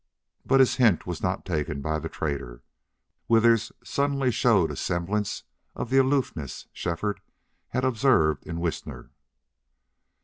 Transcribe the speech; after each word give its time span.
But 0.43 0.61
his 0.61 0.77
hint 0.77 1.05
was 1.05 1.21
not 1.21 1.45
taken 1.45 1.79
by 1.79 1.99
the 1.99 2.09
trader. 2.09 2.63
Withers 3.27 3.71
suddenly 3.83 4.31
showed 4.31 4.71
a 4.71 4.75
semblance 4.75 5.43
of 5.75 5.91
the 5.91 5.99
aloofness 5.99 6.65
Shefford 6.73 7.21
had 7.67 7.85
observed 7.85 8.47
in 8.47 8.59
Whisner. 8.59 9.11